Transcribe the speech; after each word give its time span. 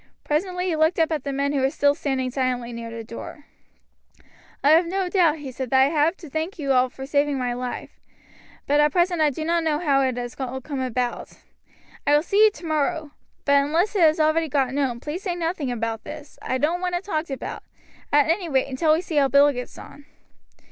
Presently 0.23 0.65
he 0.65 0.75
looked 0.75 0.97
up 0.97 1.11
at 1.11 1.25
the 1.25 1.31
men 1.31 1.53
who 1.53 1.59
were 1.61 1.69
still 1.69 1.93
standing 1.93 2.31
silently 2.31 2.73
near 2.73 2.89
the 2.89 3.03
door. 3.03 3.45
"I 4.63 4.71
have 4.71 4.87
no 4.87 5.09
doubt," 5.09 5.37
he 5.37 5.51
said, 5.51 5.69
"that 5.69 5.79
I 5.79 5.89
have 5.89 6.17
to 6.17 6.27
thank 6.27 6.57
you 6.57 6.71
all 6.73 6.89
for 6.89 7.05
saving 7.05 7.37
my 7.37 7.53
life, 7.53 7.99
but 8.65 8.79
at 8.79 8.91
present 8.91 9.21
I 9.21 9.29
do 9.29 9.45
not 9.45 9.63
know 9.63 9.77
how 9.77 10.01
it 10.01 10.17
has 10.17 10.35
all 10.39 10.59
come 10.59 10.79
about. 10.81 11.33
I 12.07 12.15
will 12.15 12.23
see 12.23 12.45
you 12.45 12.49
tomorrow. 12.49 13.11
But 13.45 13.63
unless 13.63 13.95
it 13.95 14.01
has 14.01 14.19
already 14.19 14.49
got 14.49 14.73
known, 14.73 14.99
please 15.01 15.21
say 15.21 15.35
nothing 15.35 15.71
about 15.71 16.03
this. 16.03 16.39
I 16.41 16.57
don't 16.57 16.81
want 16.81 16.95
it 16.95 17.03
talked 17.03 17.29
about 17.29 17.61
at 18.11 18.27
any 18.27 18.49
rate 18.49 18.69
until 18.69 18.93
we 18.93 19.01
see 19.01 19.17
how 19.17 19.27
Bill 19.27 19.51
gets 19.51 19.77
on. 19.77 20.05